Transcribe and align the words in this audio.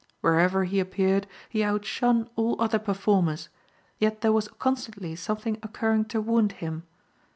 Wherever 0.21 0.63
he 0.63 0.79
appeared 0.79 1.27
he 1.47 1.63
outshone 1.63 2.27
all 2.35 2.59
other 2.59 2.79
performers, 2.79 3.49
yet 3.99 4.21
there 4.21 4.33
was 4.33 4.47
constantly 4.47 5.15
something 5.15 5.59
occurring 5.61 6.05
to 6.05 6.19
wound 6.19 6.53
him. 6.53 6.87